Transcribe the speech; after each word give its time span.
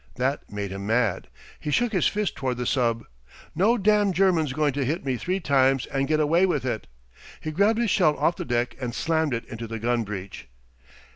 That 0.15 0.51
made 0.51 0.71
him 0.71 0.87
mad. 0.87 1.27
He 1.59 1.69
shook 1.69 1.91
his 1.93 2.07
fist 2.07 2.35
toward 2.35 2.57
the 2.57 2.65
sub. 2.65 3.03
"No 3.53 3.77
damn' 3.77 4.13
German's 4.13 4.51
going 4.51 4.73
to 4.73 4.83
hit 4.83 5.05
me 5.05 5.15
three 5.15 5.39
times 5.39 5.85
and 5.85 6.07
get 6.07 6.19
away 6.19 6.47
with 6.47 6.65
it." 6.65 6.87
He 7.39 7.51
grabbed 7.51 7.77
his 7.77 7.91
shell 7.91 8.17
off 8.17 8.35
the 8.35 8.43
deck 8.43 8.75
and 8.81 8.95
slammed 8.95 9.35
it 9.35 9.45
into 9.45 9.67
the 9.67 9.77
gun 9.77 10.03
breech. 10.03 10.47